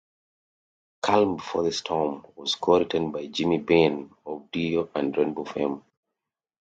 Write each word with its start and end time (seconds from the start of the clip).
"Calm 1.03 1.35
Before 1.35 1.61
the 1.61 1.71
Storm" 1.71 2.25
was 2.35 2.55
co-written 2.55 3.11
by 3.11 3.27
Jimmy 3.27 3.59
Bain 3.59 4.09
of 4.25 4.49
Dio 4.49 4.89
and 4.95 5.15
Rainbow 5.15 5.43
fame. 5.45 5.83